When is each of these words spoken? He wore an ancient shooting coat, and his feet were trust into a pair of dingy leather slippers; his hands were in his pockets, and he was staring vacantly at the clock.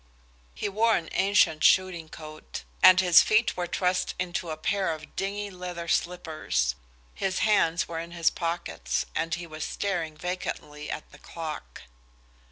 He 0.55 0.67
wore 0.67 0.97
an 0.97 1.09
ancient 1.11 1.63
shooting 1.63 2.09
coat, 2.09 2.63
and 2.81 2.99
his 2.99 3.21
feet 3.21 3.55
were 3.55 3.67
trust 3.67 4.15
into 4.17 4.49
a 4.49 4.57
pair 4.57 4.91
of 4.93 5.15
dingy 5.15 5.51
leather 5.51 5.87
slippers; 5.87 6.73
his 7.13 7.37
hands 7.45 7.87
were 7.87 7.99
in 7.99 8.09
his 8.09 8.31
pockets, 8.31 9.05
and 9.13 9.35
he 9.35 9.45
was 9.45 9.63
staring 9.63 10.17
vacantly 10.17 10.89
at 10.89 11.11
the 11.11 11.19
clock. 11.19 11.83